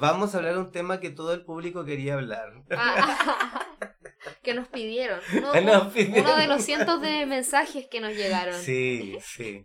[0.00, 2.52] Vamos a hablar de un tema que todo el público quería hablar.
[2.76, 3.66] Ah,
[4.42, 5.20] que nos pidieron.
[5.32, 6.24] Uno, Nos pidieron.
[6.24, 8.54] uno de los cientos de mensajes que nos llegaron.
[8.54, 9.64] Sí, sí.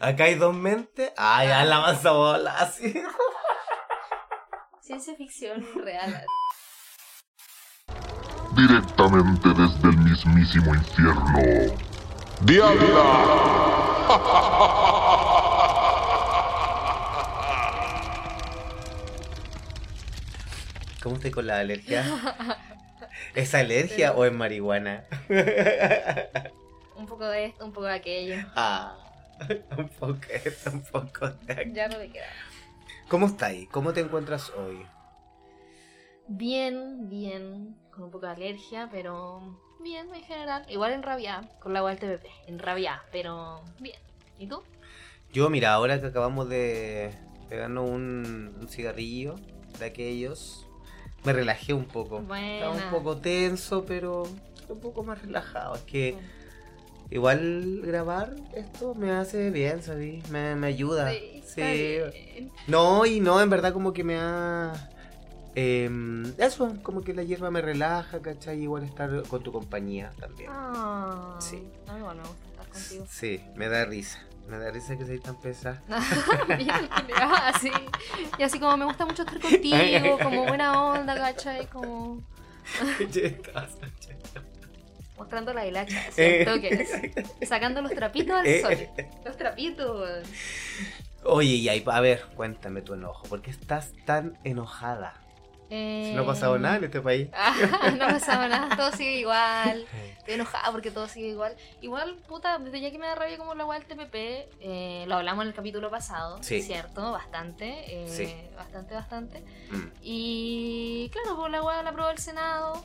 [0.00, 1.12] Acá hay dos mentes.
[1.16, 2.94] Ay, ya la masa bola, así.
[4.80, 6.24] Ciencia ficción real.
[8.56, 11.38] directamente desde el mismísimo infierno.
[12.40, 13.02] ¡Diabla!
[21.02, 22.04] ¿Cómo estoy con la alergia?
[23.34, 25.04] ¿Es alergia o es marihuana?
[26.96, 28.36] Un poco de esto, un poco de aquello.
[28.54, 28.96] Ah,
[29.76, 31.74] un poco esto, un poco de aquello.
[31.74, 32.28] Ya no me queda.
[33.08, 33.68] ¿Cómo estáis?
[33.70, 34.86] ¿Cómo te encuentras hoy?
[36.28, 37.76] Bien, bien.
[37.90, 40.64] Con un poco de alergia, pero bien en general.
[40.68, 42.26] Igual en rabia, con la agua del TPP.
[42.46, 43.98] En rabia, pero bien.
[44.38, 44.62] ¿Y tú?
[45.32, 47.12] Yo, mira, ahora que acabamos de
[47.48, 49.34] pegarnos un, un cigarrillo
[49.80, 50.68] de aquellos,
[51.24, 52.20] me relajé un poco.
[52.20, 52.90] Estaba un Buena.
[52.90, 54.24] poco tenso, pero
[54.68, 55.74] un poco más relajado.
[55.76, 56.16] Es que
[57.10, 60.28] igual grabar esto me hace bien, ¿sabes?
[60.30, 61.10] Me, me ayuda.
[61.10, 61.98] Sí, Sí.
[62.66, 64.72] No, y no, en verdad como que me ha...
[65.54, 68.62] em, eso, como que la hierba me relaja, ¿cachai?
[68.62, 70.48] Igual estar con tu compañía también.
[70.50, 71.62] Ah, Sí.
[71.82, 72.00] Estar
[72.72, 73.06] contigo.
[73.10, 74.18] Sí, me da risa.
[74.48, 75.82] Me da risa que seas tan pesada.
[76.58, 76.88] Bien,
[77.44, 77.70] así.
[78.38, 81.66] Y así como me gusta mucho estar contigo, como buena onda, ¿cachai?
[81.68, 82.20] Como
[85.16, 86.44] mostrando la hilacha, Eh.
[86.44, 86.60] ¿cierto?
[86.60, 86.68] Que
[87.40, 88.60] es sacando los trapitos al Eh.
[88.60, 88.76] sol.
[89.24, 90.26] Los trapitos.
[91.24, 93.26] Oye, y ahí, a ver, cuéntame tu enojo.
[93.28, 95.14] ¿Por qué estás tan enojada?
[95.72, 97.28] Si no ha pasado Eh, nada en este país.
[97.34, 97.54] Ah,
[97.96, 99.86] no ha pasado nada, todo sigue igual.
[100.18, 101.56] Estoy enojada porque todo sigue igual.
[101.80, 104.14] Igual, puta, desde ya que me da rabia como la weá del TPP,
[104.60, 106.62] eh, lo hablamos en el capítulo pasado, Sí.
[106.62, 107.10] ¿cierto?
[107.12, 108.34] Bastante, eh, Sí.
[108.56, 109.40] bastante, bastante.
[109.70, 109.88] Mm.
[110.02, 112.84] Y claro, pues la weá la aprobó el Senado.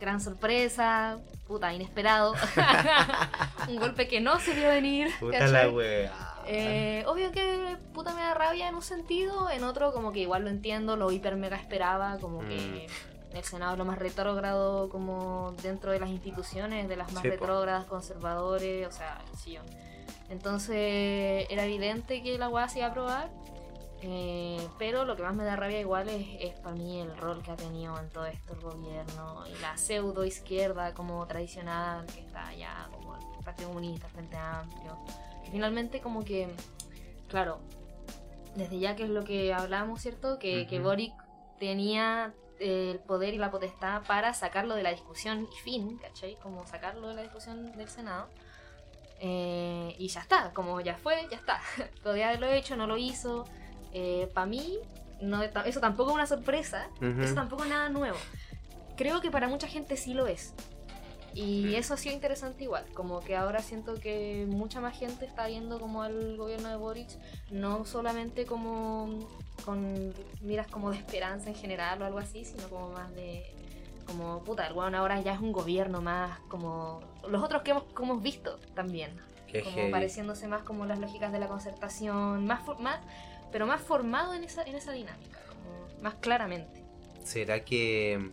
[0.00, 1.18] Gran sorpresa,
[1.48, 2.34] puta, inesperado.
[3.68, 5.10] Un golpe que no se vio venir.
[5.18, 5.52] Puta ¿cachai?
[5.52, 6.12] la wea.
[6.48, 10.44] Eh, obvio que puta me da rabia en un sentido, en otro como que igual
[10.44, 12.86] lo entiendo, lo hiper mega esperaba, como que
[13.32, 13.36] Mm.
[13.36, 17.30] el Senado es lo más retrógrado como dentro de las instituciones, de las más Sí,
[17.30, 19.60] retrógradas, conservadores, o sea, sí yo.
[20.28, 23.30] Entonces era evidente que la se iba a aprobar,
[24.02, 27.42] eh, pero lo que más me da rabia igual es, es para mí el rol
[27.42, 32.20] que ha tenido en todo esto el gobierno y la pseudo izquierda como tradicional que
[32.20, 34.98] está allá, como el Partido Comunista, el Frente Amplio,
[35.46, 36.48] que finalmente como que,
[37.28, 37.60] claro,
[38.56, 40.38] desde ya que es lo que hablamos, ¿cierto?
[40.38, 40.88] Que, que Ujú.
[40.88, 41.14] Boric
[41.58, 46.36] tenía eh, el poder y la potestad para sacarlo de la discusión y fin, ¿cachai?
[46.42, 48.28] Como sacarlo de la discusión del Senado.
[49.20, 51.60] Eh, y ya está, como ya fue, ya está.
[52.02, 53.46] Podría haberlo hecho, no lo hizo.
[54.34, 54.78] Para mí,
[55.22, 58.18] no, eso tampoco es una sorpresa, eso tampoco es nada nuevo.
[58.94, 60.52] Creo que para mucha gente sí lo es.
[61.36, 65.46] Y eso ha sido interesante igual, como que ahora siento que mucha más gente está
[65.46, 67.10] viendo como al gobierno de Boric,
[67.50, 69.28] no solamente como
[69.62, 73.44] con miras como de esperanza en general o algo así, sino como más de
[74.06, 77.82] como puta, el weón ahora ya es un gobierno más como los otros que hemos,
[77.92, 79.10] como hemos visto también,
[79.46, 79.92] Qué como heavy.
[79.92, 83.00] pareciéndose más como las lógicas de la concertación, más, más
[83.52, 86.82] pero más formado en esa, en esa dinámica, como más claramente.
[87.24, 88.30] ¿Será que...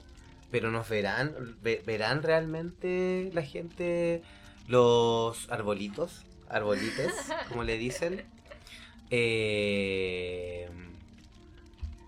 [0.54, 1.34] Pero nos verán,
[1.64, 4.22] ve- verán realmente la gente
[4.68, 7.12] los arbolitos, arbolites,
[7.50, 8.22] como le dicen?
[9.10, 10.70] Eh,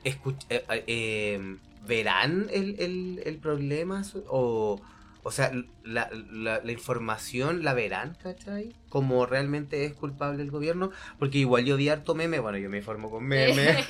[0.04, 1.58] escuch- eh, eh,
[1.88, 4.04] ¿Verán el, el, el problema?
[4.30, 4.80] O,
[5.28, 5.52] o sea,
[5.84, 8.75] la, la, la información la verán, ¿cachai?
[8.90, 10.91] Como realmente es culpable el gobierno.
[11.18, 13.84] Porque igual yo vi harto meme, bueno, yo me informo con meme.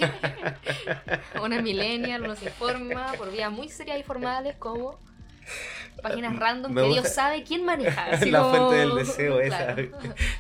[1.44, 4.98] Una millennial, uno se informa por vías muy serias y formales como
[6.02, 8.06] páginas random Me que Dios sabe quién maneja.
[8.06, 9.74] así la como- fuente del deseo esa.
[9.76, 9.90] Claro.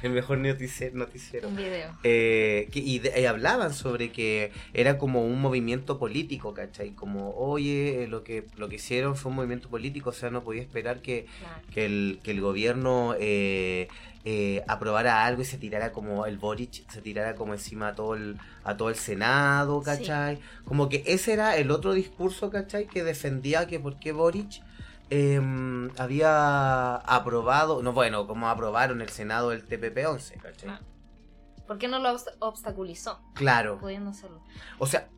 [0.03, 1.47] El mejor notici- noticiero.
[1.47, 1.95] Un video.
[2.03, 6.91] Eh, que- y, de- y hablaban sobre que era como un movimiento político, ¿cachai?
[6.91, 10.61] Como, oye, lo que, lo que hicieron fue un movimiento político, o sea, no podía
[10.61, 11.61] esperar que, Claro.
[11.73, 13.87] que, el, que el gobierno eh,
[14.27, 18.15] eh, aprobara algo y se tirara como el Boric, se tirara como encima a todo
[18.15, 19.85] el, a todo el Senado, Sí.
[19.85, 20.39] ¿cachai?
[20.65, 22.87] Como que ese era el otro discurso, ¿cachai?
[22.87, 24.61] Que defendía que por qué Boric
[25.09, 30.69] em, había aprobado, no bueno, como aprobaron el Senado el TPP-11, ¿cachai?
[30.69, 30.81] Ah.
[31.67, 33.19] ¿Por qué no lo obst- obstaculizó?
[33.33, 33.79] Claro.
[33.79, 34.43] Pudiendo hacerlo.
[34.77, 35.09] O sea,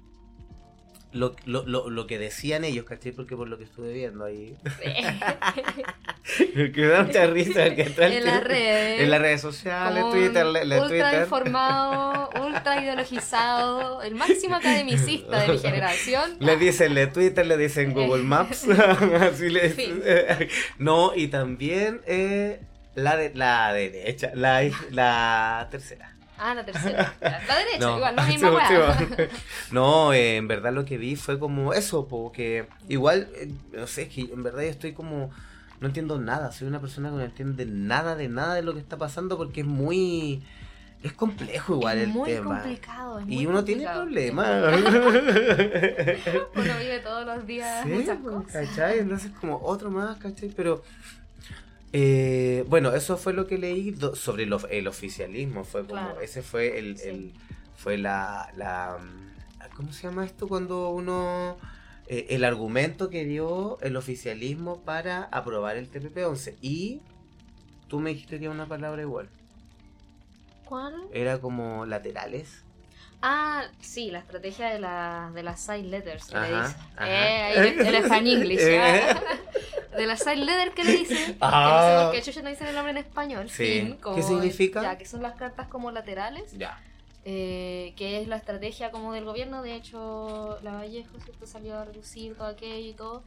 [1.17, 3.11] lo, lo, lo, lo que decían ellos, ¿cachai?
[3.11, 4.55] Porque por lo que estuve viendo ahí.
[6.73, 7.73] que da mucha risa.
[7.75, 9.01] Que está el en las tipo- redes.
[9.01, 11.21] En las redes sociales, Twitter, le- le ultra Twitter.
[11.23, 16.37] informado, ultra ideologizado, el máximo academicista de mi generación.
[16.39, 18.67] Le dicen le Twitter, le dicen Google Maps.
[19.21, 20.49] así le.
[20.79, 22.59] No, y también eh,
[22.95, 26.16] la, de, la derecha, la, la tercera.
[26.39, 27.13] Ah, la tercera.
[27.21, 28.97] La derecha, No, igual, la sí, misma weá.
[28.97, 29.05] sí,
[29.71, 34.03] no eh, en verdad lo que vi fue como eso, porque igual, eh, no sé,
[34.03, 35.31] es que en verdad yo estoy como,
[35.79, 38.79] no entiendo nada, soy una persona que no entiende nada de nada de lo que
[38.79, 40.43] está pasando porque es muy,
[41.03, 42.55] es complejo igual es el muy tema.
[42.61, 43.19] complicado.
[43.19, 44.73] es muy Y uno tiene problemas.
[46.55, 48.51] Uno vive todos los días Sí, muchas cosas.
[48.51, 48.99] ¿cachai?
[48.99, 50.49] Entonces como otro más, ¿cachai?
[50.49, 50.83] Pero
[51.93, 55.63] eh, bueno, eso fue lo que leí sobre lo- el oficialismo.
[55.63, 56.21] Fue como, Claro.
[56.21, 57.09] ese fue el, Sí.
[57.09, 57.33] el-
[57.75, 60.47] fue la, la mm, ¿cómo se llama esto?
[60.47, 61.57] Cuando uno
[62.07, 67.01] eh, el argumento que dio el oficialismo para aprobar el TPP-11 y
[67.89, 69.29] tú me dijiste que era una palabra igual.
[70.65, 70.93] ¿Cuál?
[71.13, 72.63] Era como laterales.
[73.21, 76.81] Ah, sí, la estrategia de, la, de las side letters que le Ajá, dicen.
[76.95, 77.07] ajá.
[77.09, 78.61] Eh, ahí él está en inglés.
[78.71, 79.21] ya.
[79.95, 81.17] De las side letters que le dicen.
[81.17, 82.09] Que no sé Ah.
[82.11, 83.49] por qué no dicen el nombre en español.
[83.49, 83.63] Sí.
[83.81, 84.81] fin, ¿Qué significa?
[84.81, 86.51] Ya, que son las cartas como laterales.
[86.57, 86.81] Ya.
[87.29, 89.61] eh, que es la estrategia como del gobierno.
[89.61, 91.45] De hecho, la Vallejo ¿cierto?
[91.45, 93.23] salió a reducir todo aquello y todo.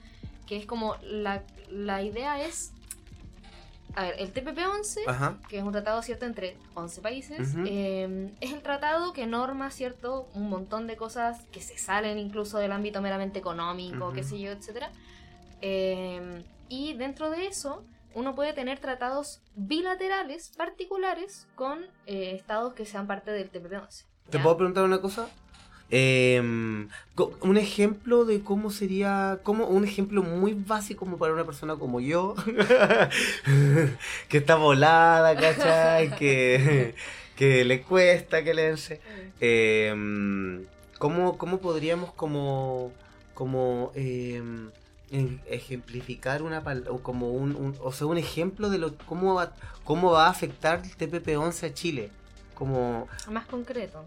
[0.46, 2.72] Que es como la, la idea es.
[3.96, 5.36] A ver, el TPP-11 Ajá.
[5.48, 7.64] que es un tratado cierto entre 11 países, Ujú.
[7.66, 12.58] eh, es el tratado que norma cierto un montón de cosas que se salen incluso
[12.58, 14.14] del ámbito meramente económico, Ujú.
[14.14, 14.90] qué sé yo, etcétera.
[15.62, 17.84] Eh, y dentro de eso
[18.14, 24.04] uno puede tener tratados bilaterales particulares con eh, estados que sean parte del TPP-11.
[24.30, 25.28] ¿Te puedo preguntar una cosa?
[25.92, 26.88] Em,
[27.40, 32.00] un ejemplo de cómo sería, como un ejemplo muy básico como para una persona como
[32.00, 32.36] yo,
[34.28, 36.10] que está volada, ¿cachai?
[36.16, 36.94] Que,
[37.34, 39.00] que le cuesta que leerse.
[39.40, 40.64] Em,
[40.98, 42.92] ¿cómo, ¿Cómo podríamos como,
[43.34, 44.70] como em,
[45.46, 49.52] ejemplificar una o como un, un- o sea, un ejemplo de lo cómo va,
[49.84, 52.10] cómo va a afectar el TPP-11 a Chile?
[52.54, 54.04] Como Más concreto.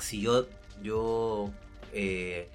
[0.00, 0.46] si yo
[0.82, 1.50] yo
[1.92, 2.48] eh,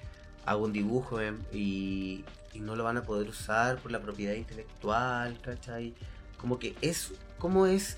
[0.45, 4.33] hago un dibujo em, y, y no lo van a poder usar por la propiedad
[4.33, 5.94] intelectual, ¿cachai?
[6.39, 7.97] Como que es, como es,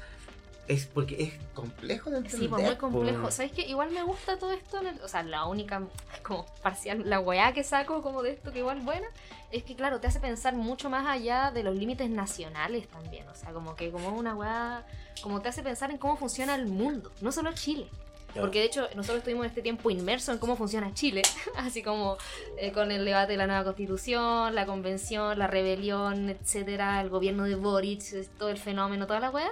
[0.68, 2.40] es porque es complejo de entender.
[2.40, 3.24] Sí, pues muy complejo.
[3.24, 3.32] po.
[3.32, 3.64] ¿Sabes qué?
[3.64, 4.82] Igual me gusta todo esto.
[5.04, 5.82] o sea, la única,
[6.24, 9.08] como parcial, la weá que saco como de esto que igual buena,
[9.52, 13.28] es que claro, te hace pensar mucho más allá de los límites nacionales también.
[13.28, 14.86] O sea, como que como una weá,
[15.22, 17.88] como te hace pensar en cómo funciona el mundo, no solo Chile.
[18.32, 18.48] Claro.
[18.48, 21.22] Porque de hecho nosotros estuvimos este tiempo inmersos en cómo funciona Chile,
[21.58, 22.18] así como
[22.58, 27.44] eh, con el debate de la nueva constitución, la convención, la rebelión, etcétera, el gobierno
[27.44, 28.02] de Boric,
[28.38, 29.52] todo el fenómeno, toda la wea.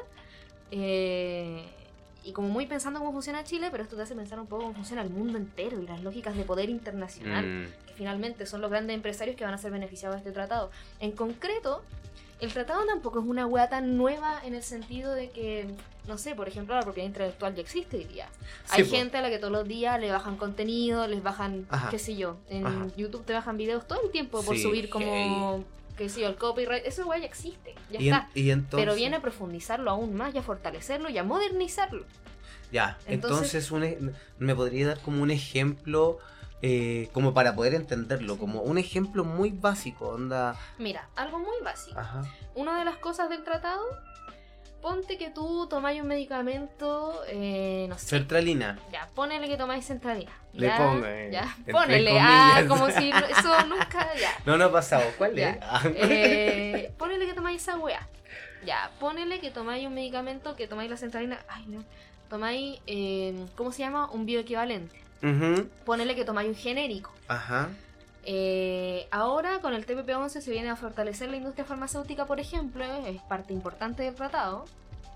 [0.71, 1.63] Eh,
[2.24, 4.75] y como muy pensando cómo funciona Chile, pero esto te hace pensar un poco cómo
[4.75, 8.69] funciona el mundo entero y las lógicas de poder internacional Mm, que finalmente son los
[8.69, 10.69] grandes empresarios que van a ser beneficiados de este tratado.
[11.00, 11.81] En concreto,
[12.42, 15.68] el tratado tampoco es una hueá tan nueva en el sentido de que,
[16.07, 18.27] no sé, por ejemplo, la propiedad intelectual ya existe hoy día.
[18.69, 21.89] Hay gente a la que todos los días le bajan contenido, les bajan, Ajá.
[21.89, 22.88] qué sé yo, en Ajá.
[22.95, 25.63] YouTube te bajan videos todo el tiempo por Sí, subir como,
[26.07, 26.86] sé yo, el copyright.
[26.86, 28.30] Eso hueá ya existe, ya y, en- está.
[28.36, 32.06] y entonces, Pero viene a profundizarlo aún más y a fortalecerlo y a modernizarlo.
[32.72, 33.98] ya, entonces- entonces, un e-
[34.38, 36.19] me podría dar como un ejemplo
[36.62, 38.40] eh, como para poder entenderlo, Sí.
[38.42, 41.97] como un ejemplo muy básico, onda, Mira, algo muy básico.
[41.97, 42.21] ajá,
[42.54, 43.81] una de las cosas del tratado,
[44.81, 48.07] ponte que tú tomáis un medicamento, eh, no sé.
[48.07, 48.80] sertralina.
[48.92, 50.31] Ya, ponele que tomáis centralina.
[50.54, 52.18] Le pongo, eh, Ya, ponele.
[52.19, 54.07] Ah, como si eso nunca.
[54.19, 54.31] Ya.
[54.45, 55.50] No, no ha pasado, ¿cuál Ya.
[55.52, 55.57] es?
[55.62, 55.81] Ah.
[55.95, 58.07] Eh, ponele que tomáis esa wea.
[58.66, 61.40] Ya, ponele que tomáis un medicamento, que tomáis la centralina.
[61.48, 61.83] Ay, no.
[62.30, 64.09] Tomáis, eh, ¿cómo se llama?
[64.12, 64.95] Un bioequivalente.
[65.24, 67.12] Ujú, Ponele que tomáis un genérico.
[67.28, 67.69] Ajá.
[68.31, 73.19] Eh, ahora con el TPP-11 se viene a fortalecer la industria farmacéutica, por ejemplo, es
[73.24, 74.66] parte importante del tratado,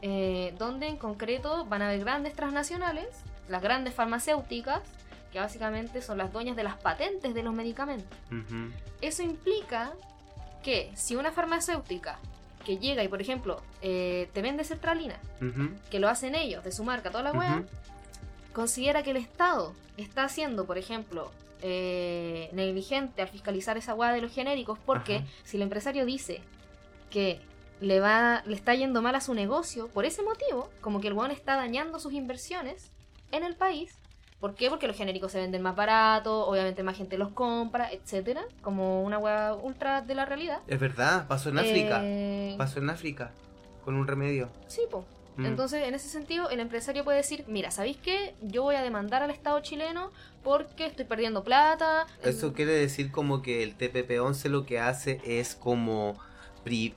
[0.01, 3.05] eh, donde en concreto van a haber grandes transnacionales,
[3.49, 4.81] las grandes farmacéuticas,
[5.31, 8.17] que básicamente son las dueñas de las patentes de los medicamentos.
[8.99, 9.91] Eso implica
[10.63, 12.17] que si una farmacéutica
[12.65, 16.71] que llega y, por ejemplo, eh, te vende sertralina, Ujú, que lo hacen ellos, de
[16.71, 17.67] su marca, toda la wea, ujú.
[18.53, 21.31] considera que el Estado está haciendo, por ejemplo,
[21.63, 25.25] eh, negligente al fiscalizar esa hueá de los genéricos, porque Ajá.
[25.43, 26.41] si el empresario dice
[27.09, 27.39] que
[27.79, 31.13] le va, le está yendo mal a su negocio, por ese motivo, como que el
[31.13, 32.91] weón está dañando sus inversiones
[33.31, 33.97] en el país,
[34.43, 34.69] ¿Por qué?
[34.69, 39.17] Porque los genéricos se venden más barato, obviamente más gente los compra, etcétera, como una
[39.17, 40.59] hueá ultra de la realidad.
[40.67, 42.01] Es verdad, pasó en África.
[42.03, 43.31] Eh, Pasó en África.
[43.85, 44.49] Con un remedio.
[44.67, 45.05] Sí, po.
[45.37, 45.45] Mm.
[45.45, 48.35] Entonces, en ese sentido, el empresario puede decir, mira, ¿sabéis qué?
[48.41, 50.11] Yo voy a demandar al Estado chileno
[50.43, 52.05] porque estoy perdiendo plata.
[52.21, 56.17] Eso Eh, quiere decir como que el TPP-11 lo que hace es como,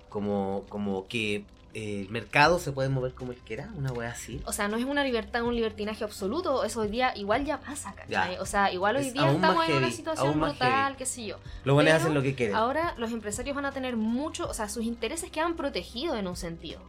[0.09, 4.41] como, como que eh, el mercado se puede mover como él quiera, una wea así.
[4.47, 6.65] O sea, no es una libertad, un libertinaje absoluto.
[6.65, 8.35] Eso hoy día igual ya pasa, ¿cachai?
[8.37, 8.43] Ya.
[8.43, 10.97] O sea, igual hoy Es día estamos más en una heavy, situación brutal, heavy.
[10.97, 11.37] qué sé yo.
[11.65, 12.57] Los buenos hacen lo que quieren.
[12.57, 16.37] Ahora los empresarios van a tener mucho, o sea, sus intereses quedan protegidos en un
[16.37, 16.81] sentido.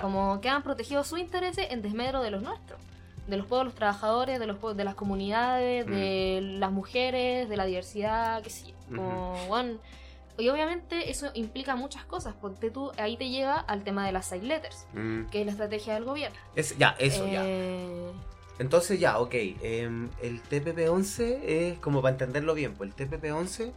[0.00, 2.80] Como quedan protegidos sus intereses en desmedro de los nuestros.
[3.28, 5.90] De los pueblos, los trabajadores, de los de las comunidades, Mm.
[5.90, 8.74] de las mujeres, de la diversidad, qué sé yo.
[8.96, 9.78] Como, bueno,
[10.38, 14.26] y obviamente eso implica muchas cosas, porque tú ahí te lleva al tema de las
[14.26, 15.24] side letters, Mm.
[15.26, 16.36] que es la estrategia del gobierno.
[16.54, 17.42] Es- ya, eso, ya.
[17.44, 18.12] Eh,
[18.58, 19.34] Entonces ya, ok.
[19.34, 23.72] em, el TPP-11 es, como para entenderlo bien, pues el TPP-11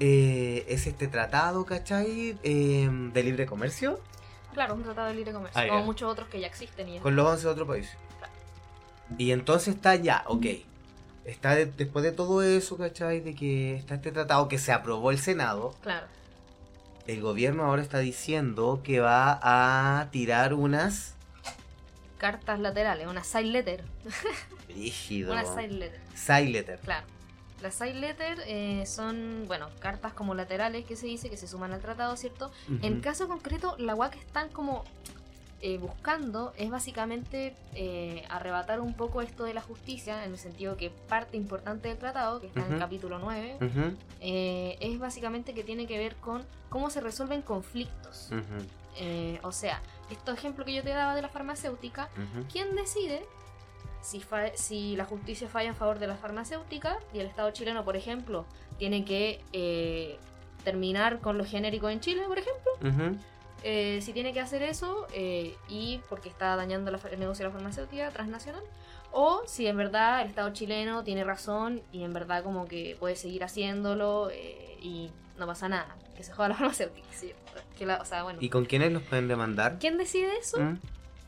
[0.00, 2.36] eh, es este tratado, ¿cachai?
[2.42, 4.00] Em, de libre comercio
[4.52, 6.88] Claro, un tratado de libre comercio, Ah, muchos otros que ya existen.
[6.88, 7.96] Y con los 11 de otros países.
[9.18, 10.46] Y entonces está ya, ok.
[11.24, 13.20] Está de- después de todo eso, ¿cachai?
[13.20, 15.74] De que está este tratado que se aprobó el Senado.
[15.82, 16.06] Claro.
[17.06, 21.14] El gobierno ahora está diciendo que va a tirar unas...
[22.18, 23.84] Cartas laterales, una side letter.
[24.68, 25.32] Rígido.
[25.32, 26.00] Una side letter.
[26.14, 26.78] Side letter.
[26.80, 27.06] Claro.
[27.62, 31.72] Las side letter eh, son, bueno, cartas como laterales que se dice que se suman
[31.72, 32.50] al tratado, ¿cierto?
[32.82, 33.02] En Ujú.
[33.02, 34.84] caso concreto, la UAC están como
[35.64, 40.76] eh, buscando es básicamente eh, arrebatar un poco esto de la justicia, en el sentido
[40.76, 45.54] que parte importante del tratado, que está en el capítulo 9, Ujú, eh, es básicamente
[45.54, 48.30] que tiene que ver con cómo se resuelven conflictos.
[48.98, 52.08] Eh, o sea, este ejemplo que yo te daba de la farmacéutica.
[52.50, 53.24] ¿quién decide
[54.02, 57.84] si, fa- si la justicia falla en favor de la farmacéutica y el Estado chileno,
[57.84, 58.44] por ejemplo,
[58.78, 60.18] tiene que eh,
[60.64, 62.72] terminar con los genéricos en Chile, por ejemplo?
[62.82, 63.16] Ujú.
[63.64, 67.50] Eh, si tiene que hacer eso eh, y porque está dañando la, el negocio de
[67.50, 68.62] la farmacéutica transnacional,
[69.12, 73.14] o si en verdad el Estado chileno tiene razón y en verdad como que puede
[73.14, 77.06] seguir haciéndolo eh, y no pasa nada, que se joda la farmacéutica.
[77.12, 77.32] sí,
[77.78, 78.38] que la- o sea, bueno.
[78.42, 79.78] ¿Y con quiénes los pueden demandar?
[79.78, 80.58] ¿Quién decide eso?
[80.58, 80.78] ¿Mm?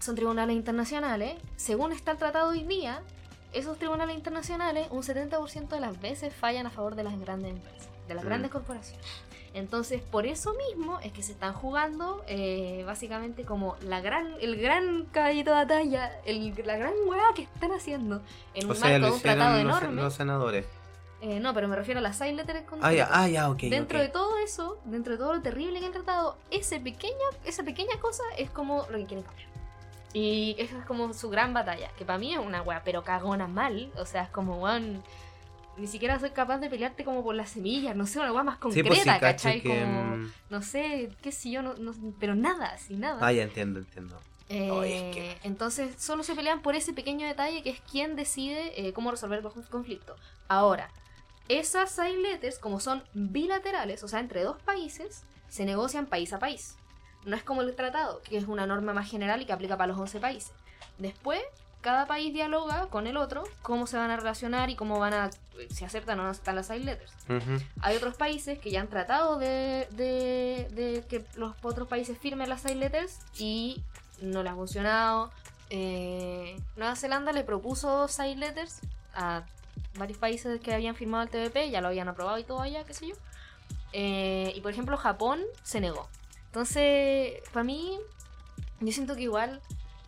[0.05, 1.37] Son tribunales internacionales.
[1.57, 3.01] Según está el tratado hoy día,
[3.55, 7.89] esos tribunales internacionales un 70% de las veces fallan a favor de las grandes empresas,
[8.07, 8.27] de las Mm.
[8.27, 9.07] grandes corporaciones.
[9.55, 14.61] Entonces, por eso mismo es que se están jugando eh, básicamente como la gran, el
[14.61, 18.21] gran caballito de batalla, el- la gran hueá que están haciendo
[18.53, 20.03] en O un sea, marco de un tratado los, enorme.
[20.03, 20.67] los senadores.
[21.23, 23.49] Eh, no, pero me refiero a las side letters Ah, ya, ah, ya.
[23.55, 27.15] Dentro de todo eso, dentro de todo lo terrible que han tratado, ese pequeña,
[27.47, 29.54] esa pequeña cosa es como lo que quieren cambiar.
[30.15, 33.47] Y esa es como su gran batalla, que para mí es una wea, pero cagona
[33.49, 33.93] mal.
[33.99, 35.03] O sea, es como, weón,
[35.77, 38.55] ni siquiera soy capaz de pelearte como por las semillas, no sé, una wea más
[38.55, 39.61] Sí, concreta, pues sí, cacho ¿cachai?
[39.61, 39.69] que...
[39.69, 43.19] Como, mm, no sé, qué sé yo, no, no- pero nada, así nada.
[43.27, 44.21] Ah, ya entiendo, entiendo.
[44.49, 44.69] Eh,
[45.11, 48.93] es que- Entonces, solo se pelean por ese pequeño detalle que es quien decide eh,
[48.93, 50.15] cómo resolver el conf- conflicto.
[50.47, 50.91] Ahora,
[51.49, 56.39] esas side letters, como son bilaterales, o sea, entre dos países, se negocian país a
[56.39, 56.77] país.
[57.25, 59.89] No es como el tratado, que es una norma más general y que aplica para
[59.89, 60.53] los 11 países.
[60.99, 61.41] Después,
[61.81, 65.31] cada país dialoga con el otro cómo se van a relacionar y cómo van a,
[65.71, 67.13] si aceptan o no aceptan las side letters.
[67.83, 72.49] Hay otros países que ya han tratado de, de- de que los otros países firmen
[72.49, 73.83] las side letters y
[74.23, 75.31] no les ha funcionado.
[75.71, 78.81] Eh, Nueva Zelanda le propuso side letters
[79.15, 79.43] a
[79.97, 82.95] varios países que habían firmado el TPP, ya lo habían aprobado y todo allá, qué
[82.95, 83.15] sé yo.
[83.93, 86.09] Eh, y por ejemplo, Japón se negó.
[86.65, 87.99] Entonces, para mí,
[88.79, 89.61] yo siento que igual,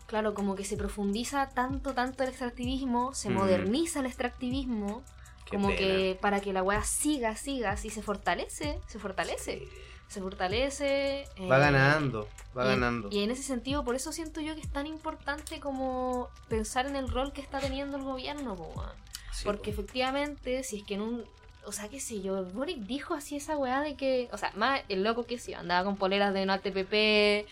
[0.05, 3.33] claro, como que se profundiza tanto, tanto el extractivismo, se Mm.
[3.33, 5.03] moderniza el extractivismo,
[5.43, 5.77] Qué como pena.
[5.77, 9.67] que para que la weá siga, siga, así se fortalece, se fortalece,
[10.07, 11.25] se fortalece.
[11.51, 13.09] Va eh, ganando, va y en- ganando.
[13.11, 16.95] Y en ese sentido, por eso siento yo que es tan importante como pensar en
[16.95, 18.95] el rol que está teniendo el gobierno, po, weón.
[19.33, 19.81] Sí, Porque po.
[19.81, 21.25] efectivamente, si es que en un.
[21.67, 24.29] O sea, qué sé yo, Boric dijo así esa weá de que.
[24.31, 27.45] O sea, más el loco que sí, andaba con poleras de no al TPP.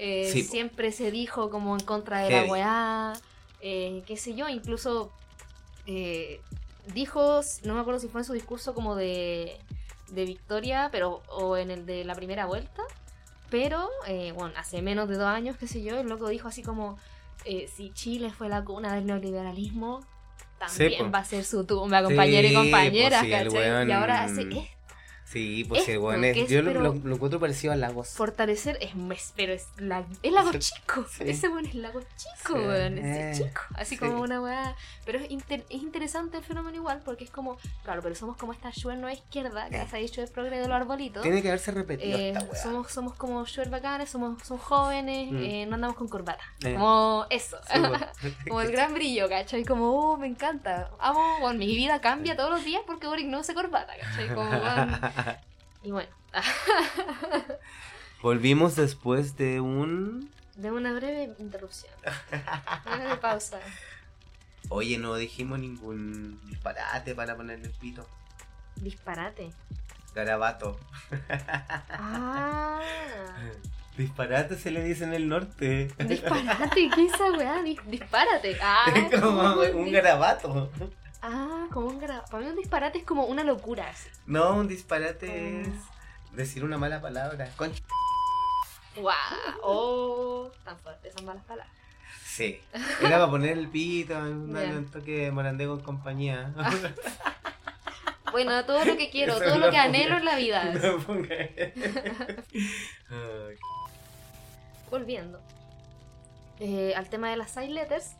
[0.00, 2.46] eh, Sí, siempre se dijo como en contra de Heavy.
[2.46, 3.12] la weá.
[3.60, 5.12] eh, qué sé yo, incluso.
[5.86, 6.40] eh,
[6.94, 9.58] dijo, no me acuerdo si fue en su discurso como de.
[10.10, 11.22] de victoria, pero.
[11.30, 12.82] o en el de la primera vuelta.
[13.50, 16.62] Pero, eh, bueno, hace menos de dos años, qué sé yo, el loco dijo así
[16.62, 16.98] como.
[17.44, 20.04] eh, si Chile fue la cuna del neoliberalismo,
[20.66, 24.44] Sí, también va a ser su tumba, compañeros y Sí, compañeras, pues Y ahora hace
[24.44, 24.77] esto.
[25.30, 28.08] Sí, pues Esto, el weón es- es, yo lo, lo- encuentro parecido a Lagos.
[28.14, 31.04] Fortalecer es, es- pero es, la, es lago chico.
[31.10, 31.24] Sí.
[31.26, 32.66] Ese weón es lago chico, Sí.
[32.66, 32.96] weón.
[32.98, 33.60] Ese Eh, chico.
[33.74, 33.98] Así sí.
[33.98, 34.74] como una weá.
[35.04, 38.52] Pero es, inter- es interesante el fenómeno igual porque es como, claro, pero somos como
[38.54, 41.22] esta Shuer nueva izquierda que se ha dicho de progre de los arbolitos.
[41.22, 42.62] Tiene que haberse repetido Eh, esta weá.
[42.62, 45.36] somos, somos como Shuer bacanes, somos, somos jóvenes, Mm.
[45.42, 46.42] eh, no andamos con corbata.
[46.64, 46.72] Eh.
[46.74, 47.58] Como eso.
[48.48, 49.64] Como el gran brillo, ¿cachai?
[49.64, 50.90] Como, oh, me encanta.
[50.98, 54.34] Amo, bueno, mi vida cambia todos los días porque Boric no usa corbata, ¿cachai?
[54.34, 55.00] Como, weón.
[55.82, 56.08] Y bueno,
[58.22, 60.30] Volvimos después de un.
[60.56, 61.92] de una breve interrupción.
[62.84, 63.60] Una breve pausa.
[64.70, 68.06] Oye, no dijimos ningún disparate para ponerle el pito.
[68.76, 69.52] Disparate.
[70.14, 70.78] Garabato.
[71.90, 72.80] Ah.
[73.96, 75.92] Disparate se le dice en el norte.
[75.98, 77.62] Disparate, ¿qué es esa weá?
[77.62, 78.56] Dis- dispárate.
[78.60, 80.70] Ah, Es como un garabato.
[81.22, 82.24] Ah, como un gra...
[82.26, 84.08] Para mí un disparate es como una locura así.
[84.26, 85.68] No, un disparate es
[86.32, 87.50] decir una mala palabra.
[87.56, 87.82] Concha.
[88.96, 89.14] ¡Guau!
[89.62, 90.50] ¡Oh!
[90.64, 91.74] Tan fuertes son malas palabras.
[92.24, 92.60] Sí.
[93.00, 94.20] Era para poner el pito, Ya.
[94.20, 96.52] un toque de morandego en compañía.
[98.30, 100.64] Bueno, todo lo que quiero, Eso todo no lo que ponga- anhelo en la vida.
[100.74, 101.48] No ponga-
[104.90, 105.40] Volviendo
[106.60, 108.10] eh, al tema de las side letters,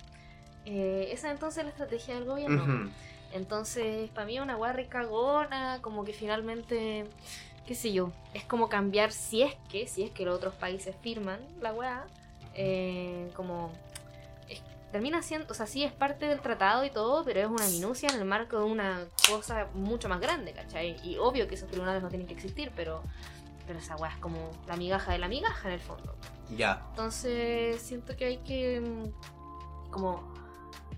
[0.70, 2.90] eh, esa entonces es la estrategia del gobierno.
[3.32, 7.04] Entonces, para mí es una weá recagona, como que finalmente,
[7.66, 10.96] qué sé yo, es como cambiar si es que, si es que los otros países
[11.02, 12.06] firman la weá,
[12.54, 13.70] eh, como
[14.48, 17.66] es- termina siendo, o sea, sí es parte del tratado y todo, pero es una
[17.68, 20.96] minucia en el marco de una cosa mucho más grande, ¿cachai?
[21.04, 23.02] Y obvio que esos tribunales no tienen que existir, pero,
[23.66, 26.14] pero esa weá es como la migaja de la migaja en el fondo.
[26.56, 26.82] Ya.
[26.90, 30.32] Entonces siento que hay que mm, como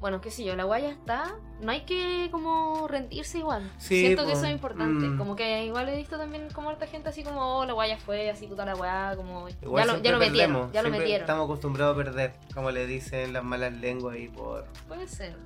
[0.01, 3.71] bueno, qué sé yo, la guaya está, no hay que como rendirse igual.
[3.77, 5.19] Sí, siento que eso es importante, mm.
[5.19, 8.31] como que igual he visto también como harta gente así como, oh, la guaya fue
[8.31, 11.21] así puta la guaya, como Igual ya lo, ya lo metieron, perdemos, ya lo metieron.
[11.21, 15.37] Estamos acostumbrados a perder, como le dicen las malas lenguas y por, Puede ser.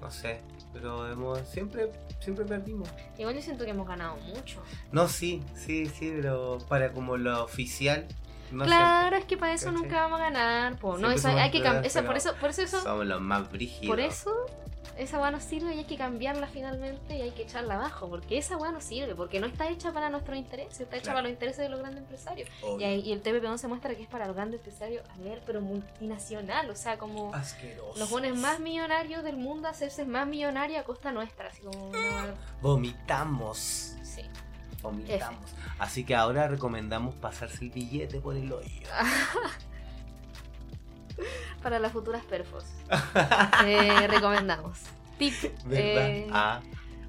[0.00, 0.40] no sé,
[0.72, 2.88] pero hemos, siempre, siempre perdimos.
[3.18, 4.62] Igual yo siento que hemos ganado mucho.
[4.90, 8.06] No, sí, sí, sí, pero para como lo oficial,
[8.52, 9.82] no claro, es que para eso ¿Cachai?
[9.82, 10.96] nunca vamos a ganar, po.
[10.98, 13.50] No, eso somos hay que cambiar, peores, por eso, por eso eso, somos los más
[13.50, 13.86] brígidos.
[13.86, 14.30] por eso
[14.98, 18.36] esa weá no sirve y hay que cambiarla finalmente y hay que echarla abajo, porque
[18.36, 21.16] esa weá no sirve, porque no está hecha para nuestros intereses, está hecha Claro.
[21.18, 22.50] para los intereses de los grandes empresarios.
[22.78, 26.68] Y, y el TPP-11 muestra que es para los grandes empresarios, a ver, pero multinacional,
[26.68, 27.98] o sea, como Asquerosos.
[27.98, 31.90] los buenos más millonarios del mundo hacerse más millonarios a costa nuestra, así como
[32.60, 33.94] Vomitamos.
[34.02, 34.22] Sí.
[34.82, 35.50] Vomitamos.
[35.78, 38.68] Así que ahora recomendamos pasarse el billete por el hoyo.
[41.62, 42.64] Para las futuras perfos.
[43.66, 44.78] Eh, recomendamos.
[45.18, 45.34] Tip.
[45.66, 46.08] ¿Verdad?
[46.08, 46.60] eh, ah,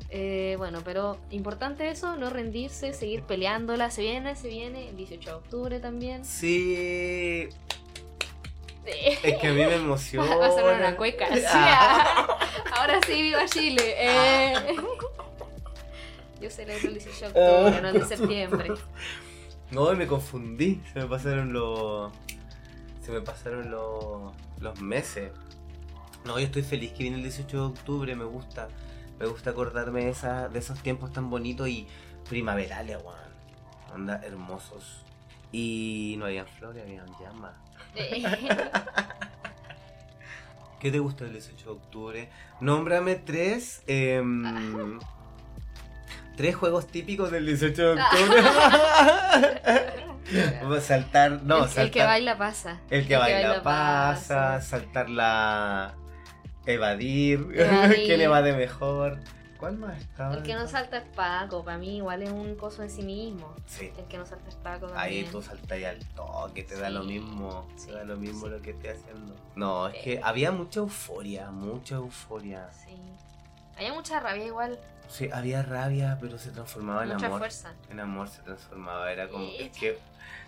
[0.09, 3.89] eh, bueno, pero importante eso, no rendirse, seguir peleándola.
[3.89, 6.25] Se viene, se viene, el 18 de octubre también.
[6.25, 7.47] sí.
[8.83, 10.35] Es que a mí me emociona.
[10.37, 11.27] Va a ser una cueca.
[11.33, 11.41] sí.
[11.47, 12.37] Ah.
[12.75, 13.95] Ahora sí, viva Chile.
[13.97, 14.75] Eh.
[16.41, 18.73] Yo celebro el 18 de octubre, no el de septiembre.
[19.71, 20.81] No, me confundí.
[20.91, 22.11] Se me pasaron los.
[23.05, 24.33] Se me pasaron los.
[24.59, 25.31] los meses.
[26.25, 28.67] No, yo estoy feliz que viene el 18 de octubre, me gusta.
[29.17, 31.87] Me gusta acordarme de, esa, de esos tiempos tan bonitos y
[32.27, 33.15] primaverales, weón.
[33.93, 35.05] Onda, hermosos.
[35.53, 37.53] Y no habían flores, habían llamas.
[40.81, 42.29] ¿Qué te gusta del 18 de octubre?
[42.59, 43.83] Nómbrame tres.
[43.87, 44.99] em,
[46.35, 48.41] tres juegos típicos del 18 de octubre.
[50.61, 51.43] Vamos a saltar.
[51.43, 52.79] No, el, que baila pasa.
[52.89, 55.93] El que baila pasa, saltar la.
[56.65, 57.47] Evadir.
[57.53, 57.95] Evadir.
[58.05, 59.19] ¿Quién evade mejor?
[59.57, 60.35] ¿Cuál más estaba?
[60.35, 63.53] El que no salta es Paco, para mí igual es un coso en sí mismo.
[63.67, 63.91] Sí.
[63.95, 67.67] El que no salta es Paco Ahí tú saltas al toque, te da lo mismo.
[67.75, 68.51] sí, te da lo mismo sí.
[68.53, 69.35] lo que esté haciendo.
[69.55, 70.01] No, es Eh.
[70.03, 72.69] que había mucha euforia, mucha euforia.
[72.71, 72.97] Sí.
[73.77, 74.79] Había mucha rabia igual,
[75.09, 77.39] Sí, había rabia, pero se transformaba en mucha amor.
[77.39, 77.73] fuerza.
[77.89, 79.45] En amor se transformaba, era como.
[79.59, 79.97] Es que.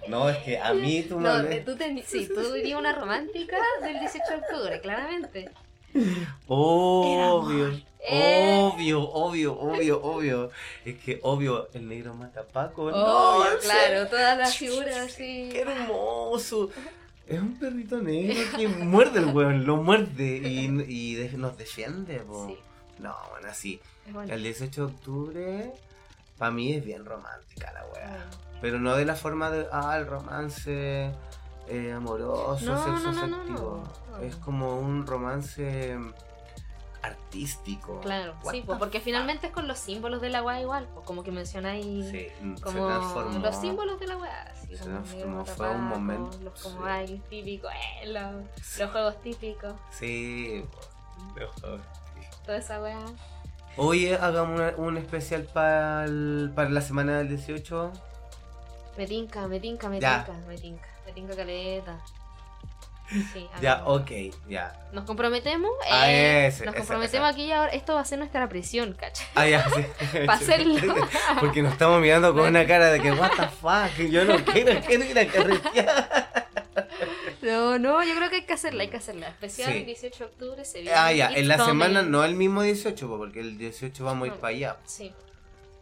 [0.08, 2.94] No, es que a mí tú me No, hables- tú ten- sí, tú dirías una
[2.94, 5.50] romántica del 18 de octubre, claramente.
[6.48, 7.82] Obvio.
[8.06, 8.58] Eh.
[8.60, 10.52] Obvio, obvio, obvio, obvio.
[10.84, 12.84] Es que obvio, el negro mata a Paco.
[12.86, 15.50] Oh, no, claro, todas las figuras así.
[15.52, 16.70] Qué hermoso.
[17.28, 22.20] Es un perrito negro que muerde el weón, lo muerde y, y de- nos defiende.
[22.20, 22.48] po.
[22.48, 22.58] Sí,
[23.00, 23.82] No, bueno, así.
[24.30, 25.74] El 18 de octubre,
[26.38, 28.26] para mí es bien romántica la weá.
[28.62, 31.12] Pero no de la forma de, ah, el romance
[31.68, 33.84] eh, amoroso, No, sexo no, no, no, afectivo.
[34.12, 34.18] no.
[34.20, 35.98] Es como un romance
[37.02, 38.00] artístico.
[38.02, 41.06] Claro, What sí, pues porque finalmente es con los símbolos de la weá igual, pues
[41.06, 43.40] como que mencionáis Sí, mm, se como transformó.
[43.40, 44.44] los símbolos de la weá.
[44.44, 46.84] así Se como transformó, fue un momento, Los como sí.
[46.84, 48.82] bailes típicos, eh, los, Sí.
[48.82, 51.82] los juegos típicos, Sí, po, mejor.
[52.46, 53.00] Toda esa weá.
[53.78, 56.06] Oye, hagamos una- un especial para
[56.56, 57.92] para la semana del 18.
[58.98, 60.24] Me tinca, me tinca, me Ya.
[60.24, 61.98] tinca, me tinca, me tinca caleta.
[63.34, 64.12] Sí, Ya, ok,
[64.48, 64.74] ya.
[64.92, 65.72] Nos comprometemos.
[65.92, 67.72] Ah, eh, ese, nos comprometemos aquí y ahora.
[67.72, 69.28] Esto va a ser nuestra presión, ¿cachai?
[69.36, 69.86] Ah, ya, sí.
[70.28, 70.96] Pa' hacerlo.
[71.40, 74.80] Porque nos estamos mirando con una cara de que, what the fuck, yo no quiero,
[74.86, 76.10] quiero ir a carretear.
[77.44, 79.28] No, no, yo creo que hay que hacerla, hay que hacerla.
[79.28, 79.80] Especial Sí.
[79.80, 80.96] el 18 de octubre se viene.
[80.98, 81.70] Ah, ya, It's en la coming.
[81.72, 84.78] semana, no el mismo 18, po, porque el 18 vamos a ir para allá.
[84.86, 85.14] Sí,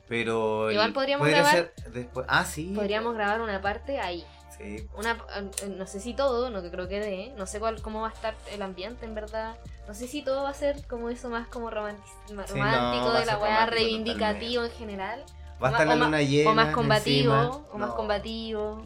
[0.08, 0.67] Pero.
[0.69, 2.26] el- Igual podríamos podría grabar- ser después.
[2.30, 2.71] Ah, sí.
[2.76, 4.26] podríamos grabar una parte ahí.
[4.58, 4.86] Sí.
[4.95, 5.17] Una,
[5.63, 8.10] eh, no sé si todo, no que creo que de, no sé cuál, cómo va
[8.10, 9.56] a estar el ambiente en verdad.
[9.88, 11.95] No sé si todo va a ser como eso más como ma-
[12.28, 15.24] Sí, romántico no, de la weá, romántico reivindicativo en general.
[15.63, 16.50] Va a estar la o ma- luna llena.
[16.52, 17.56] o más combativo, encima.
[17.71, 17.95] o más No.
[17.95, 18.86] combativo.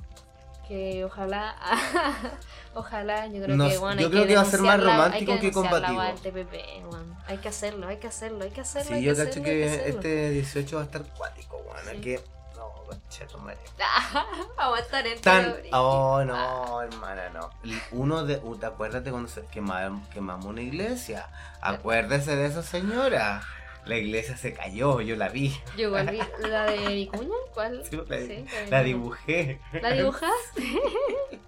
[0.68, 1.56] Que ojalá,
[2.74, 5.32] ojalá, yo creo No que bueno, yo hay creo que va a ser más romántico
[5.34, 6.02] hay que la combativo.
[6.02, 6.54] del TPP,
[6.92, 7.16] weón.
[7.28, 8.88] Hay que hacerlo, hay que hacerlo, hay que hacerlo.
[8.88, 9.88] Sí, hay yo que cacho hacerlo, que que hacerlo.
[9.90, 11.96] este 18 va a estar cuático, weón.
[11.96, 12.02] Sí.
[12.02, 12.24] Que.
[12.56, 13.58] No, concha tu madre.
[14.58, 15.56] Vamos a estar en Tan.
[15.74, 16.26] Oh, Ah.
[16.26, 17.50] no, hermana, no.
[17.64, 18.38] El- Uno de.
[18.38, 21.30] uh, ¿Te acuerdas de cuando se quema- quemamos una iglesia?
[21.62, 23.44] Acuérdese de esa señora.
[23.86, 25.56] La iglesia se cayó, yo la vi.
[25.78, 26.20] Yo volví.
[26.50, 27.30] ¿La de Vicuña?
[27.54, 27.84] ¿Cuál?
[27.90, 28.28] Sí, la, Sí,
[28.70, 28.84] la Vicuña.
[28.84, 29.60] dibujé.
[29.82, 30.64] ¿La dibujaste?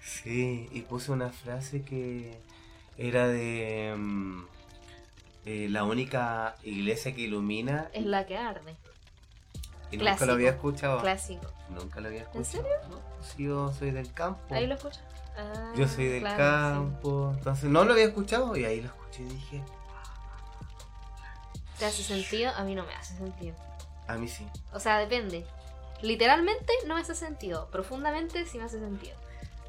[0.00, 2.38] Sí, y puse una frase que
[2.96, 3.94] era de.
[3.96, 4.42] mm,
[5.46, 7.88] eh, la única iglesia que ilumina.
[7.92, 8.74] Es la que arde.
[9.90, 11.00] Y nunca lo había escuchado.
[11.00, 11.50] Clásico.
[11.70, 12.40] Nunca lo había escuchado.
[12.40, 12.76] ¿En serio?
[12.90, 14.54] No, sí, yo soy del campo.
[14.54, 15.02] Ahí lo escuchas.
[15.36, 17.32] Ah, Yo soy del claro, campo.
[17.38, 19.62] Entonces no lo había escuchado y ahí lo escuché y dije.
[21.78, 22.50] ¿Te hace sentido?
[22.56, 23.54] A mí no me hace sentido.
[24.06, 24.46] a mí sí.
[24.72, 25.46] O sea, depende.
[26.02, 27.68] Literalmente no me hace sentido.
[27.70, 29.16] Profundamente sí me hace sentido.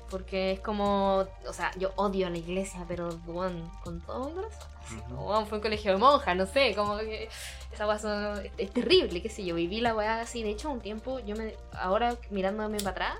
[0.10, 1.26] Porque es como.
[1.48, 4.68] O sea, yo odio a la iglesia, pero bueno, con todo mi corazón.
[4.84, 5.04] Así Ujú.
[5.04, 7.30] como, weón, fue un colegio de monjas, no sé, como que.
[7.72, 9.54] Esa son- es, es terrible, qué sé yo.
[9.56, 10.42] Viví la weá así.
[10.42, 11.54] De hecho, un tiempo, yo me.
[11.74, 13.18] Ahora mirándome para atrás.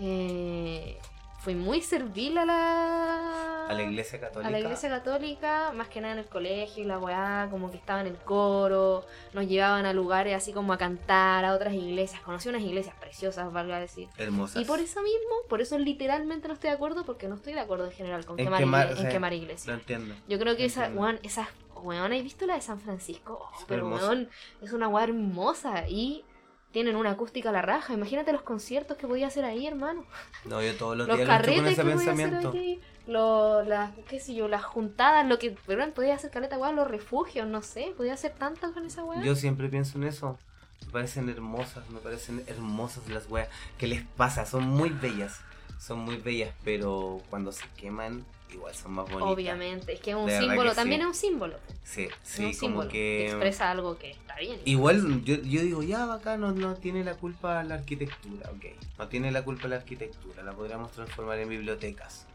[0.00, 0.98] Eh,
[1.42, 3.66] fui muy servil a la.
[3.68, 4.48] A la iglesia católica.
[4.48, 7.76] A la iglesia católica, más que nada en el colegio y la weá, como que
[7.78, 12.20] estaba en el coro, nos llevaban a lugares así como a cantar, a otras iglesias,
[12.22, 14.08] conocí unas iglesias preciosas, valga decir.
[14.18, 14.60] Hermosas.
[14.62, 17.60] Y por eso mismo, por eso literalmente no estoy de acuerdo, porque no estoy de
[17.60, 19.78] acuerdo en general con En quemar, quemar, igle- o en sea, quemar Lo iglesias.
[19.78, 20.14] entiendo.
[20.28, 23.38] Yo creo que esa, weón, esas, weón, ¿has visto la de San Francisco?
[23.52, 24.06] Oh, pero hermosa.
[24.06, 24.28] weón,
[24.60, 26.24] es una weá hermosa y
[26.72, 27.92] tienen una acústica a la raja.
[27.94, 30.04] Imagínate los conciertos que podía hacer ahí, hermano.
[30.44, 32.48] No, yo todos los, Los días lucho con carretes ese que podía hacer pensamiento.
[32.48, 36.76] aquí, lo- las, qué sé yo, las juntadas, lo que, pero podía hacer caleta, weón,
[36.76, 39.22] los refugios, no sé, podía hacer tanto con esa weá.
[39.22, 40.38] Yo siempre pienso en eso.
[40.86, 43.48] Me parecen hermosas, me parecen hermosas las weas.
[43.78, 44.46] ¿Qué les pasa?
[44.46, 45.40] Son muy bellas.
[45.82, 49.32] Son muy bellas, pero cuando se queman, igual son más bonitas.
[49.32, 51.02] Obviamente, es que es un símbolo, también sí.
[51.02, 51.56] es un símbolo.
[51.82, 53.26] Sí, es sí, un como símbolo que.
[53.26, 54.60] expresa algo que está bien.
[54.64, 58.64] Igual yo, yo digo, ya acá no, no tiene la culpa la arquitectura, ok.
[58.96, 62.26] No tiene la culpa la arquitectura, la podríamos transformar en bibliotecas.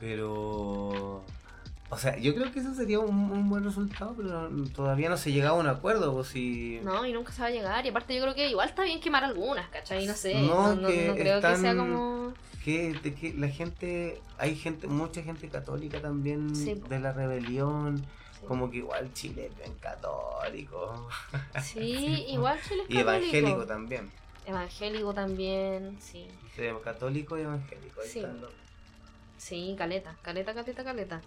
[0.00, 1.22] Pero...
[1.88, 5.30] O sea, yo creo que eso sería un, un buen resultado, pero todavía no se
[5.30, 6.80] llegaba a un acuerdo, pues si...
[6.82, 7.86] No, y nunca se va a llegar.
[7.86, 10.04] Y aparte yo creo que igual está bien quemar algunas, ¿cachai?
[10.04, 12.34] No sé, No, no, no, que no creo que sea como...
[12.64, 18.04] Que, de que la gente, hay gente, mucha gente católica también Sí, de la rebelión,
[18.48, 21.08] como que igual Chile es bien católico.
[21.62, 21.80] Sí,
[22.28, 23.10] igual Chile es Y católico.
[23.36, 24.10] evangélico también.
[24.44, 26.26] Evangélico también, sí.
[26.56, 28.00] Sí, católico y evangélico.
[28.00, 28.18] ahí Sí.
[28.18, 28.50] están los-
[29.38, 31.20] Sí, caleta, caleta, caleta, caleta.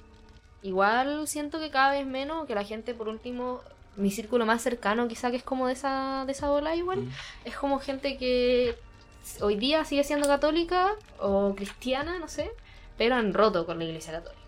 [0.61, 3.61] Igual siento que cada vez menos, que la gente, por último,
[3.95, 7.09] mi círculo más cercano quizá que es como de esa, de esa bola igual, Mm.
[7.45, 8.75] es como gente que
[9.41, 12.51] hoy día sigue siendo católica o cristiana, no sé,
[12.97, 14.39] pero han roto con la iglesia católica.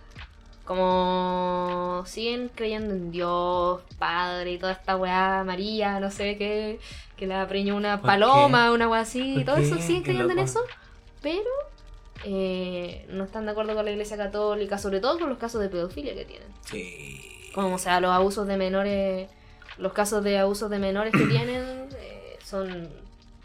[0.66, 6.80] Como siguen creyendo en Dios, Padre y toda esta weá, María, no sé qué,
[7.18, 9.82] que la preñó una ¿Por paloma, una weá así, ¿Por y todo eso qué?
[9.82, 10.62] siguen Qué creyendo en eso,
[11.22, 11.44] pero
[12.26, 15.70] eh, no están de acuerdo con la iglesia católica, sobre todo con los casos de
[15.70, 16.48] pedofilia que tienen.
[16.66, 17.50] Sí.
[17.54, 19.30] Como, o sea, los abusos de menores,
[19.78, 22.70] los casos de abusos de menores que tienen eh, son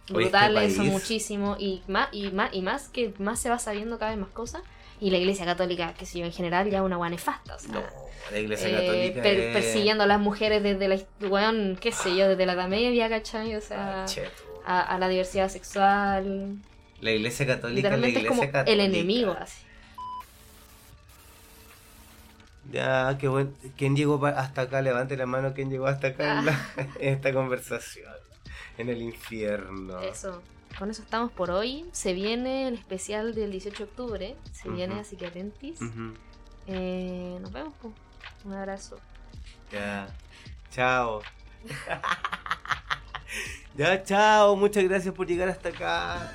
[0.07, 3.99] este brutales, son muchísimos y más, y más y más que más se va sabiendo
[3.99, 4.63] cada vez más cosas.
[4.99, 7.59] Y la iglesia católica, que sé yo, en general ya es una buena nefasta, o
[7.59, 7.83] sea, No,
[8.33, 9.53] la iglesia eh, católica per- es...
[9.53, 13.55] persiguiendo a las mujeres desde la, weón, qué sé yo, desde la Edad Media, ¿cachai?
[13.57, 14.07] O sea,
[14.69, 16.57] Ah, a la diversidad sexual.
[17.01, 18.73] La iglesia católica es la es iglesia como católica.
[18.73, 19.63] el enemigo, así.
[22.73, 23.51] Ya, qué bueno.
[23.77, 24.83] ¿Quién llegó hasta acá?
[24.83, 25.55] Levante la mano.
[25.55, 28.13] ¿Quién llegó hasta acá en, la- en esta conversación?
[28.79, 30.01] En el infierno.
[30.01, 30.43] Eso.
[30.79, 31.87] Con eso estamos por hoy.
[31.93, 34.37] Se viene el especial del 18 de octubre.
[34.53, 35.79] Se viene, así que atentis.
[36.67, 37.73] Eh, nos vemos.
[37.81, 37.93] po.
[38.45, 38.99] Un abrazo.
[39.73, 40.09] Ya.
[40.71, 41.23] Chao.
[43.77, 46.33] Ya, chao, muchas gracias por llegar hasta acá.